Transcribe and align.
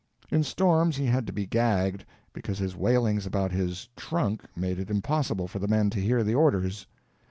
In 0.31 0.41
storms 0.41 0.97
he 0.97 1.05
had 1.05 1.27
to 1.27 1.31
be 1.31 1.45
gagged, 1.45 2.05
because 2.33 2.57
his 2.57 2.75
wailings 2.75 3.27
about 3.27 3.51
his 3.51 3.87
"trunk" 3.95 4.43
made 4.57 4.79
it 4.79 4.89
impossible 4.89 5.47
for 5.47 5.59
the 5.59 5.67
men 5.67 5.91
to 5.91 5.99
hear 6.01 6.23
the 6.23 6.33
orders. 6.33 6.87